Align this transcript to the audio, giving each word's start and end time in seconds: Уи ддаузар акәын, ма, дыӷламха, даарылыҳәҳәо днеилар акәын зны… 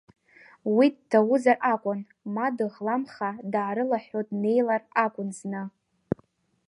Уи 0.75 0.87
ддаузар 0.95 1.57
акәын, 1.73 1.99
ма, 2.33 2.47
дыӷламха, 2.57 3.29
даарылыҳәҳәо 3.51 4.21
днеилар 4.29 4.81
акәын 5.03 5.29
зны… 5.37 5.61